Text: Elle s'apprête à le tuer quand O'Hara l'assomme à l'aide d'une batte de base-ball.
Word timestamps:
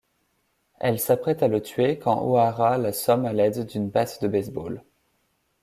Elle 0.79 0.99
s'apprête 0.99 1.43
à 1.43 1.47
le 1.47 1.61
tuer 1.61 1.99
quand 1.99 2.23
O'Hara 2.23 2.79
l'assomme 2.79 3.27
à 3.27 3.33
l'aide 3.33 3.67
d'une 3.67 3.91
batte 3.91 4.19
de 4.23 4.27
base-ball. 4.27 4.83